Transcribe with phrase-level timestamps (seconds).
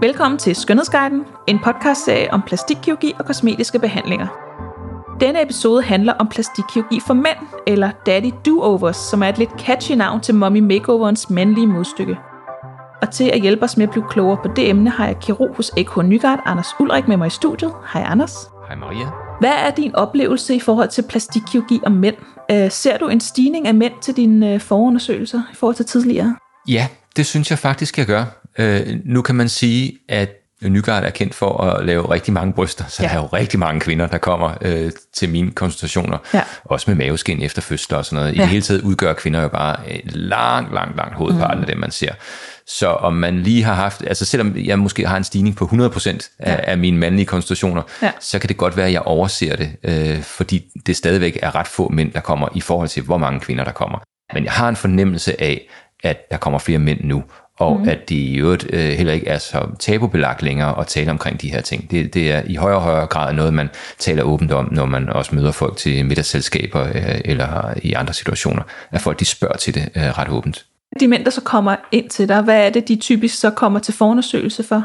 [0.00, 4.26] Velkommen til Skønhedsguiden, en podcastserie om plastikkirurgi og kosmetiske behandlinger.
[5.20, 9.92] Denne episode handler om plastikkirurgi for mænd, eller Daddy Do-Overs, som er et lidt catchy
[9.92, 12.16] navn til Mommy Makeoverens mandlige modstykke.
[13.02, 15.56] Og til at hjælpe os med at blive klogere på det emne, har jeg kirurg
[15.56, 17.72] hos AK Nygaard, Anders Ulrik, med mig i studiet.
[17.92, 18.50] Hej Anders.
[18.68, 19.06] Hej Maria.
[19.40, 22.16] Hvad er din oplevelse i forhold til plastikkirurgi og mænd?
[22.50, 26.36] Øh, ser du en stigning af mænd til dine øh, forundersøgelser i forhold til tidligere?
[26.68, 28.24] Ja, det synes jeg faktisk, jeg gør.
[28.58, 32.84] Øh, nu kan man sige, at Nygaard er kendt for at lave rigtig mange bryster,
[32.88, 33.08] så ja.
[33.08, 36.42] der er jo rigtig mange kvinder, der kommer øh, til mine konsultationer, ja.
[36.64, 38.34] også med maveskin efter fødsel og sådan noget.
[38.34, 38.42] I ja.
[38.42, 41.62] det hele taget udgør kvinder jo bare langt, langt, langt hovedparten mm.
[41.62, 42.12] af det, man ser.
[42.66, 46.36] Så om man lige har haft, altså selvom jeg måske har en stigning på 100%
[46.38, 46.70] af, ja.
[46.70, 48.10] af mine mandlige konstitutioner, ja.
[48.20, 51.68] så kan det godt være, at jeg overser det, øh, fordi det stadigvæk er ret
[51.68, 53.98] få mænd, der kommer i forhold til, hvor mange kvinder der kommer.
[54.34, 55.68] Men jeg har en fornemmelse af,
[56.04, 57.24] at der kommer flere mænd nu,
[57.58, 57.88] og mm.
[57.88, 61.50] at det i øvrigt øh, heller ikke er så tabubelagt længere at tale omkring de
[61.50, 61.90] her ting.
[61.90, 65.08] Det, det er i højere og højere grad noget, man taler åbent om, når man
[65.08, 69.74] også møder folk til middagsselskaber øh, eller i andre situationer, at folk de spørger til
[69.74, 70.66] det øh, ret åbent.
[71.00, 73.78] De mænd, der så kommer ind til dig, hvad er det, de typisk så kommer
[73.78, 74.84] til forundersøgelse for?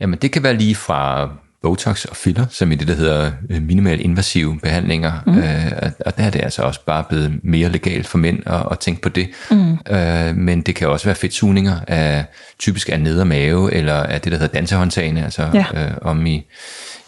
[0.00, 1.28] Jamen, det kan være lige fra
[1.64, 5.12] Botox og filler, som i det, der hedder øh, minimal invasive behandlinger.
[5.26, 5.38] Mm.
[5.38, 8.78] Øh, og der er det altså også bare blevet mere legalt for mænd at, at
[8.78, 9.28] tænke på det.
[9.50, 9.78] Mm.
[9.90, 12.24] Øh, men det kan også være fedtsugninger af
[12.58, 15.64] typisk af neder mave, eller af det, der hedder dansehåndtagene, altså ja.
[15.74, 16.46] øh, om i,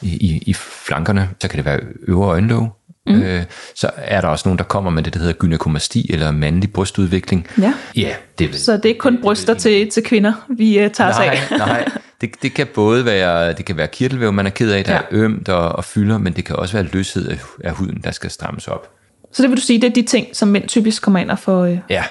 [0.03, 0.55] i, i
[0.87, 1.29] flankerne.
[1.41, 2.77] Så kan det være øvre øjenlåg.
[3.07, 3.23] Mm.
[3.23, 6.73] Øh, så er der også nogen, der kommer med det, der hedder gynekomasti, eller mandlig
[6.73, 7.47] brystudvikling.
[7.59, 7.75] Ja.
[7.97, 11.11] ja det, så det er ikke kun bryster det, til, til kvinder, vi uh, tager
[11.11, 11.59] nej, os af?
[11.59, 11.89] nej,
[12.21, 14.99] det, det kan både være, det kan være kirtelvæv, man er ked af, der ja.
[14.99, 18.11] er ømt og, og fylder, men det kan også være løshed af, af huden, der
[18.11, 18.91] skal strammes op.
[19.33, 21.39] Så det vil du sige, det er de ting, som mænd typisk kommer ind og
[21.39, 21.65] får...
[21.65, 21.79] Øh...
[21.91, 22.05] Ja,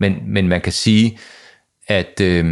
[0.00, 1.18] men, men man kan sige,
[1.88, 2.20] at...
[2.20, 2.44] Øh,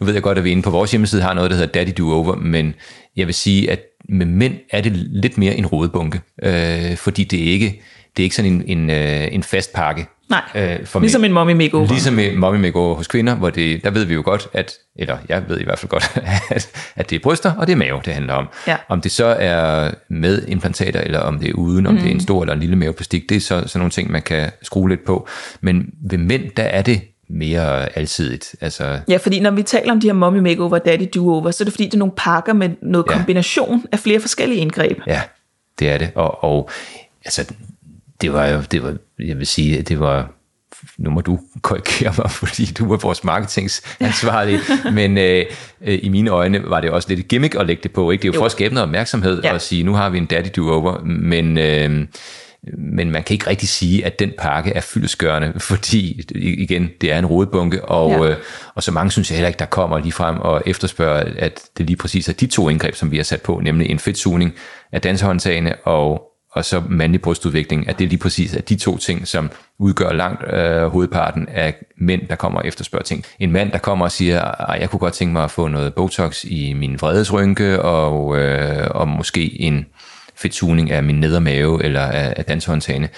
[0.00, 1.92] nu ved jeg godt, at vi inde på vores hjemmeside har noget, der hedder Daddy
[1.98, 2.74] Do Over, men
[3.16, 7.48] jeg vil sige, at med mænd er det lidt mere en rådebunke, øh, fordi det
[7.48, 7.82] er ikke,
[8.16, 10.06] det er ikke sådan en, en, øh, en fast pakke.
[10.30, 11.30] Nej, øh, for ligesom mænd.
[11.30, 11.88] en mommy makeover.
[11.88, 15.16] Ligesom en mommy makeover hos kvinder, hvor det, der ved vi jo godt, at, eller
[15.28, 16.16] jeg ved i hvert fald godt,
[16.50, 18.48] at, at det er bryster, og det er mave, det handler om.
[18.66, 18.76] Ja.
[18.88, 22.00] Om det så er med implantater, eller om det er uden, om mm.
[22.00, 24.22] det er en stor eller en lille maveplastik, det er så, sådan nogle ting, man
[24.22, 25.28] kan skrue lidt på.
[25.60, 27.00] Men ved mænd, der er det
[27.32, 28.54] mere alsidigt.
[28.60, 31.64] Altså, ja, fordi når vi taler om de her mommy makeover, daddy do-over, så er
[31.64, 33.16] det fordi, det er nogle pakker med noget ja.
[33.16, 34.98] kombination af flere forskellige indgreb.
[35.06, 35.22] Ja,
[35.78, 36.10] det er det.
[36.14, 36.70] Og, og
[37.24, 37.54] altså,
[38.20, 40.30] det var jo, det var, jeg vil sige, det var,
[40.98, 44.90] nu må du korrigere mig, fordi du var vores marketingsansvarlige, ja.
[44.90, 45.46] men øh,
[45.80, 48.10] øh, i mine øjne var det også lidt et gimmick at lægge det på.
[48.10, 48.22] Ikke?
[48.22, 48.40] Det er jo, jo.
[48.40, 49.54] for at skabe noget opmærksomhed ja.
[49.54, 51.58] og sige, nu har vi en daddy do-over, men...
[51.58, 52.06] Øh,
[52.78, 57.18] men man kan ikke rigtig sige, at den pakke er fyldesgørende, fordi igen, det er
[57.18, 58.30] en rodebunke, og, ja.
[58.30, 58.36] øh,
[58.74, 61.86] og så mange synes jeg heller ikke, der kommer lige frem og efterspørger, at det
[61.86, 64.54] lige præcis er de to indgreb, som vi har sat på, nemlig en fedtsugning
[64.92, 68.98] af dansehåndtagene og og så mandlig brystudvikling, at det er lige præcis at de to
[68.98, 73.24] ting, som udgør langt øh, hovedparten af mænd, der kommer og efterspørger ting.
[73.38, 74.40] En mand, der kommer og siger,
[74.70, 78.88] at jeg kunne godt tænke mig at få noget Botox i min vredesrynke, og, øh,
[78.90, 79.86] og måske en,
[80.42, 83.08] fedtsugning af min nedermave eller af, af danshåndtagene,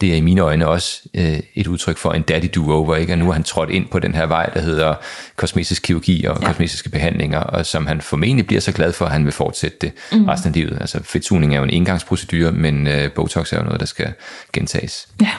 [0.00, 3.12] det er i mine øjne også øh, et udtryk for en daddy do-over, ikke?
[3.12, 4.94] Og nu har han trådt ind på den her vej, der hedder
[5.36, 6.46] kosmetisk kirurgi og ja.
[6.46, 9.92] kosmetiske behandlinger, og som han formentlig bliver så glad for, at han vil fortsætte det
[10.12, 10.24] mm.
[10.24, 10.78] resten af livet.
[10.80, 14.12] Altså fedtsugning er jo en engangsprocedure, men øh, Botox er jo noget, der skal
[14.52, 15.08] gentages.
[15.20, 15.30] Ja.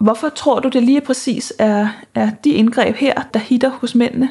[0.00, 4.28] Hvorfor tror du, det lige præcis er, er de indgreb her, der hitter hos mændene?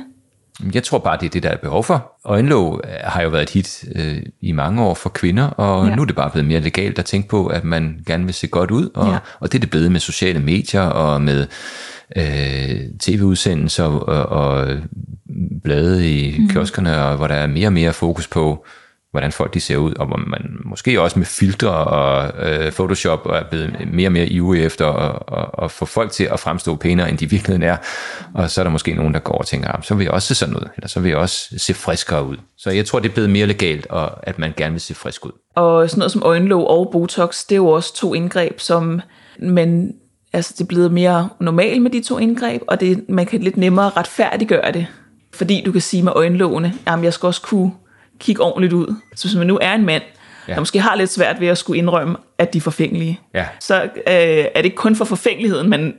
[0.74, 2.12] Jeg tror bare, det er det, der er behov for.
[2.26, 5.96] Øjenlåg har jo været et hit øh, i mange år for kvinder, og ja.
[5.96, 8.48] nu er det bare blevet mere legalt at tænke på, at man gerne vil se
[8.48, 9.18] godt ud, og, ja.
[9.40, 11.48] og det er det blevet med sociale medier og med
[12.16, 14.68] øh, tv-udsendelser og, og
[15.64, 16.50] blade i mm.
[16.50, 18.66] kioskerne, og hvor der er mere og mere fokus på
[19.12, 23.26] hvordan folk de ser ud, og hvor man måske også med filtre og øh, Photoshop
[23.26, 26.76] er blevet mere og mere ivrig efter at, at, at få folk til at fremstå
[26.76, 27.78] pænere, end de virkeligheden er.
[28.34, 30.28] Og så er der måske nogen, der går og tænker, ah, så vil jeg også
[30.28, 32.38] se sådan ud, eller så vil jeg også se friskere ud.
[32.58, 35.26] Så jeg tror, det er blevet mere legalt, og at man gerne vil se frisk
[35.26, 35.32] ud.
[35.56, 39.02] Og sådan noget som øjenlåg og Botox, det er jo også to indgreb, som
[39.40, 39.94] man
[40.34, 43.58] altså det er blevet mere normalt med de to indgreb, og det, man kan lidt
[43.58, 44.88] nemmere retfærdiggøre det.
[45.34, 47.72] Fordi du kan sige med øjenlågene, jamen jeg skal også kunne
[48.20, 48.96] kigge ordentligt ud.
[49.16, 50.04] Så hvis man nu er en mand,
[50.48, 50.54] ja.
[50.54, 53.46] der måske har lidt svært ved at skulle indrømme, at de er forfængelige, ja.
[53.60, 55.94] så øh, er det ikke kun for forfængeligheden, man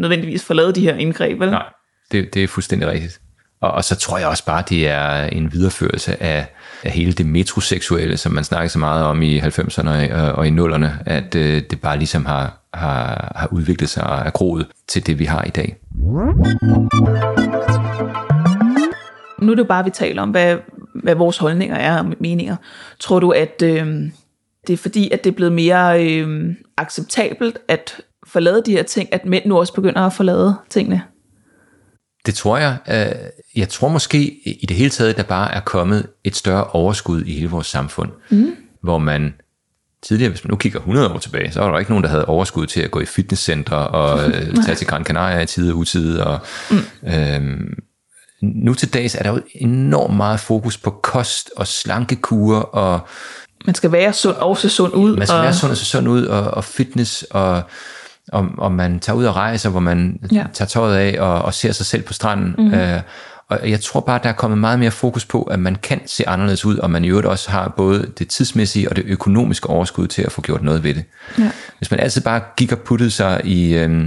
[0.00, 1.50] nødvendigvis får lavet de her indgreb, vel?
[1.50, 1.66] Nej,
[2.12, 3.20] det, det er fuldstændig rigtigt.
[3.60, 6.46] Og, og så tror jeg også bare, det er en videreførelse af,
[6.82, 10.50] af hele det metroseksuelle, som man snakker så meget om i 90'erne og, og i
[10.50, 15.06] 0'erne, at øh, det bare ligesom har, har, har udviklet sig og er groet til
[15.06, 15.76] det, vi har i dag.
[19.38, 20.56] Nu er det bare, vi taler om, hvad,
[21.02, 22.56] hvad vores holdninger er og meninger.
[23.00, 23.86] Tror du, at øh,
[24.66, 29.08] det er fordi, at det er blevet mere øh, acceptabelt at forlade de her ting,
[29.12, 31.02] at mænd nu også begynder at forlade tingene?
[32.26, 32.76] Det tror jeg.
[32.88, 34.18] Øh, jeg tror måske
[34.60, 38.10] i det hele taget, der bare er kommet et større overskud i hele vores samfund,
[38.30, 38.56] mm.
[38.82, 39.34] hvor man
[40.02, 42.24] tidligere, hvis man nu kigger 100 år tilbage, så var der ikke nogen, der havde
[42.24, 45.78] overskud til at gå i fitnesscenter og øh, tage til Gran Canaria i tide og
[45.78, 46.26] utide.
[46.26, 47.08] Og, mm.
[47.08, 47.78] øhm,
[48.42, 53.00] nu til dags er der jo enormt meget fokus på kost og slankekur og
[53.66, 55.16] man skal være sund og se sund ud.
[55.16, 55.42] Man skal og...
[55.42, 57.62] være sund og se sund ud og, og fitness og
[58.32, 60.44] og, og man tager ud og rejser, hvor man ja.
[60.52, 62.54] tager tøjet af og, og ser sig selv på stranden.
[62.58, 62.74] Mm-hmm.
[62.74, 63.00] Øh,
[63.48, 66.28] og jeg tror bare, der er kommet meget mere fokus på, at man kan se
[66.28, 70.06] anderledes ud, og man i øvrigt også har både det tidsmæssige og det økonomiske overskud
[70.06, 71.04] til at få gjort noget ved det.
[71.38, 71.50] Ja.
[71.78, 74.06] Hvis man altid bare gik og puttede sig i, øh,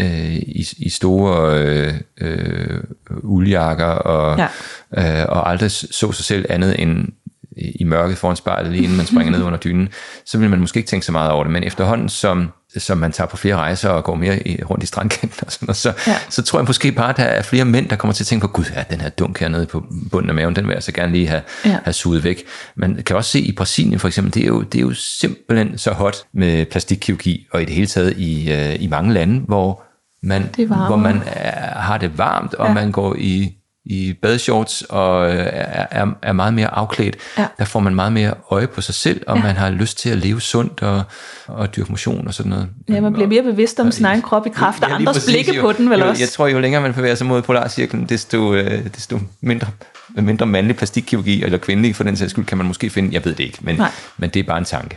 [0.00, 2.80] øh, i, i store øh, øh,
[3.22, 5.20] uldjakker og, ja.
[5.20, 7.08] øh, og aldrig så sig selv andet end
[7.56, 9.88] i mørket foran spejlet, lige inden man springer ned under dynen,
[10.24, 11.52] så vil man måske ikke tænke så meget over det.
[11.52, 14.86] Men efterhånden, som som man tager på flere rejser og går mere i, rundt i
[14.86, 16.16] strandkanten og sådan noget, så, ja.
[16.30, 18.46] så tror jeg måske bare, at der er flere mænd, der kommer til at tænke
[18.46, 20.92] på, gud, ja, den her dunk hernede på bunden af maven, den vil jeg altså
[20.92, 21.78] gerne lige have, ja.
[21.84, 22.42] have suget væk.
[22.76, 25.78] Man kan også se i Brasilien for eksempel, det er jo, det er jo simpelthen
[25.78, 29.82] så hot med plastikkirurgi, og i det hele taget i, uh, i mange lande, hvor
[30.22, 32.74] man, hvor man er, har det varmt, og ja.
[32.74, 35.46] man går i i badeshorts og øh,
[35.90, 37.46] er, er meget mere afklædt, ja.
[37.58, 39.42] der får man meget mere øje på sig selv, og ja.
[39.42, 41.02] man har lyst til at leve sundt og,
[41.46, 42.68] og dyrke motion og sådan noget.
[42.88, 45.16] Ja, man bliver mere bevidst om og, sin egen krop i kraft af ja, andres
[45.16, 46.22] præcis, blikke på den, vel jo, også?
[46.22, 49.66] Jeg tror, jo længere man bevæger sig mod polarcirklen, desto, øh, desto mindre,
[50.08, 53.34] mindre mandlig plastikkirurgi, eller kvindelig for den sags skyld, kan man måske finde, jeg ved
[53.34, 53.82] det ikke, men,
[54.16, 54.96] men det er bare en tanke.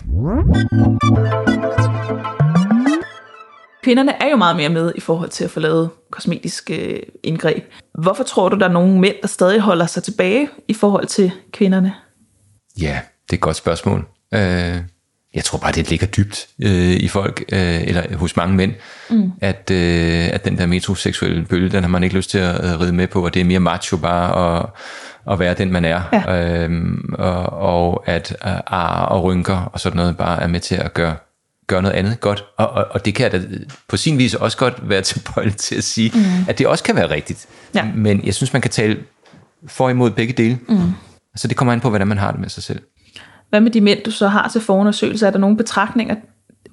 [3.85, 7.63] Kvinderne er jo meget mere med i forhold til at få lavet kosmetiske øh, indgreb.
[8.01, 11.31] Hvorfor tror du, der er nogle mænd, der stadig holder sig tilbage i forhold til
[11.53, 11.93] kvinderne?
[12.81, 14.07] Ja, det er et godt spørgsmål.
[14.33, 14.77] Øh,
[15.35, 18.73] jeg tror bare, det ligger dybt øh, i folk, eller hos mange mænd,
[19.09, 19.31] mm.
[19.41, 23.07] at, at den der metroseksuelle bølge, den har man ikke lyst til at ride med
[23.07, 24.65] på, og det er mere macho bare at,
[25.33, 26.01] at være den, man er.
[26.13, 26.63] Ja.
[26.63, 28.35] Øhm, og, og at
[28.67, 31.15] ar og rynker og sådan noget bare er med til at gøre
[31.67, 32.45] gøre noget andet godt.
[32.57, 33.41] Og, og, og det kan da
[33.87, 36.45] på sin vis også godt være tilbøjelig til at sige, mm.
[36.47, 37.47] at det også kan være rigtigt.
[37.75, 37.85] Ja.
[37.95, 38.97] Men jeg synes, man kan tale
[39.67, 40.59] for imod begge dele.
[40.69, 40.91] Mm.
[41.35, 42.81] Så det kommer an på, hvordan man har det med sig selv.
[43.49, 45.27] Hvad med de mænd, du så har til forundersøgelse?
[45.27, 46.15] Er der nogle betragtninger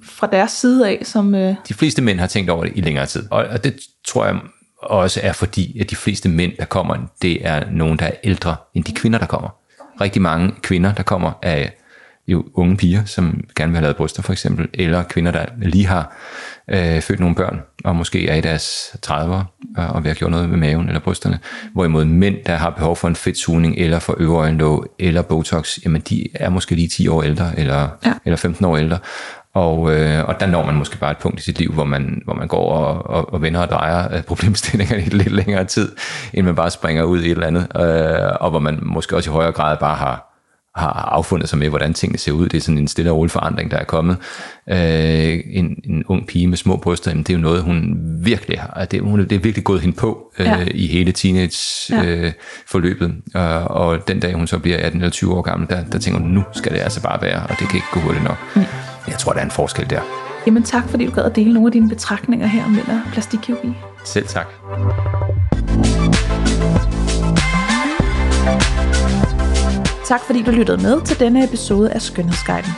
[0.03, 1.01] fra deres side af?
[1.03, 1.55] som øh...
[1.67, 3.23] De fleste mænd har tænkt over det i længere tid.
[3.31, 4.39] Og, og det tror jeg
[4.81, 8.55] også er fordi, at de fleste mænd, der kommer, det er nogen, der er ældre
[8.73, 9.49] end de kvinder, der kommer.
[10.01, 11.69] Rigtig mange kvinder, der kommer, er
[12.27, 15.85] jo unge piger, som gerne vil have lavet bryster for eksempel, eller kvinder, der lige
[15.85, 16.15] har
[16.67, 19.43] øh, født nogle børn, og måske er i deres 30'ere,
[19.77, 21.39] og vil have gjort noget med maven eller brysterne.
[21.73, 26.27] Hvorimod mænd, der har behov for en fedtsugning, eller for øverøjenlåg, eller botox, jamen de
[26.33, 28.13] er måske lige 10 år ældre, eller, ja.
[28.25, 28.97] eller 15 år ældre.
[29.53, 32.21] Og, øh, og der når man måske bare et punkt i sit liv, hvor man,
[32.25, 35.91] hvor man går og, og, og vender og drejer problemstillingerne i lidt længere tid,
[36.33, 37.67] end man bare springer ud i et eller andet.
[37.75, 40.32] Øh, og hvor man måske også i højere grad bare har
[40.75, 42.49] har affundet sig med, hvordan tingene ser ud.
[42.49, 44.17] Det er sådan en stille og rolig forandring, der er kommet.
[44.69, 48.59] Øh, en, en ung pige med små bryster, jamen, det er jo noget, hun virkelig
[48.59, 48.85] har.
[48.85, 50.65] Det, hun, det er virkelig gået hende på øh, ja.
[50.71, 53.15] i hele teenage-forløbet.
[53.33, 53.59] Ja.
[53.59, 55.99] Øh, og, og den dag, hun så bliver 18 eller 20 år gammel, der, der
[55.99, 58.37] tænker hun, nu skal det altså bare være, og det kan ikke gå hurtigt nok.
[58.55, 58.61] Mm.
[59.07, 60.01] Jeg tror, der er en forskel der.
[60.45, 62.77] Jamen tak, fordi du gad at dele nogle af dine betragtninger her om
[63.13, 63.73] plastikkirurgi.
[64.05, 64.47] Selv tak.
[70.13, 72.71] Tak fordi du lyttede med til denne episode af Skønhedsguiden.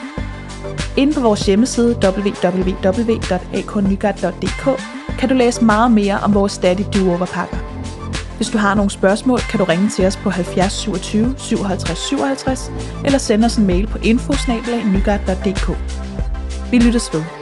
[0.96, 4.80] Inde på vores hjemmeside www.aknygat.dk
[5.18, 7.56] kan du læse meget mere om vores Daddy do pakker.
[8.36, 12.72] Hvis du har nogle spørgsmål, kan du ringe til os på 70 27 57 57
[13.04, 14.86] eller sende os en mail på infosnabelag
[16.70, 17.35] Vi lyttes ved.